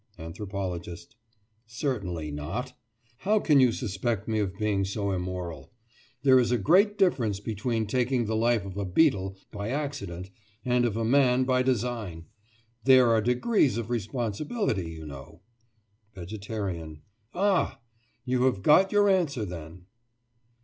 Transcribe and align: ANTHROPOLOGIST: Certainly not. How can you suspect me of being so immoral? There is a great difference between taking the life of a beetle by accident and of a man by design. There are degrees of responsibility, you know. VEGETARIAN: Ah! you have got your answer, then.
ANTHROPOLOGIST: 0.17 1.15
Certainly 1.67 2.31
not. 2.31 2.73
How 3.17 3.39
can 3.39 3.59
you 3.59 3.71
suspect 3.71 4.27
me 4.27 4.39
of 4.39 4.57
being 4.57 4.83
so 4.83 5.11
immoral? 5.11 5.71
There 6.23 6.39
is 6.39 6.51
a 6.51 6.57
great 6.57 6.97
difference 6.97 7.39
between 7.39 7.85
taking 7.85 8.25
the 8.25 8.35
life 8.35 8.65
of 8.65 8.77
a 8.77 8.83
beetle 8.83 9.37
by 9.51 9.69
accident 9.69 10.31
and 10.65 10.85
of 10.85 10.97
a 10.97 11.05
man 11.05 11.43
by 11.43 11.61
design. 11.61 12.25
There 12.83 13.11
are 13.11 13.21
degrees 13.21 13.77
of 13.77 13.91
responsibility, 13.91 14.89
you 14.89 15.05
know. 15.05 15.43
VEGETARIAN: 16.15 17.03
Ah! 17.35 17.79
you 18.25 18.45
have 18.45 18.63
got 18.63 18.91
your 18.91 19.07
answer, 19.07 19.45
then. 19.45 19.85